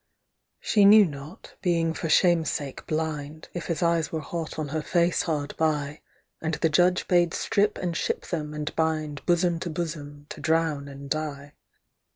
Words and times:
She 0.59 0.83
knew 0.83 1.05
not, 1.05 1.53
being 1.61 1.93
for 1.93 2.09
shame's 2.09 2.49
sake 2.49 2.87
blind, 2.87 3.49
If 3.53 3.67
his 3.67 3.83
eyes 3.83 4.11
were 4.11 4.19
hot 4.21 4.57
on 4.57 4.69
her 4.69 4.81
face 4.81 5.21
hard 5.21 5.55
by. 5.57 6.01
And 6.41 6.55
the 6.55 6.69
judge 6.69 7.07
bade 7.07 7.35
strip 7.35 7.77
and 7.77 7.95
ship 7.95 8.25
them, 8.25 8.51
and 8.55 8.75
bind 8.75 9.23
Bosom 9.27 9.59
to 9.59 9.69
bosom, 9.69 10.25
to 10.29 10.41
drown 10.41 10.87
and 10.87 11.07
die. 11.07 11.53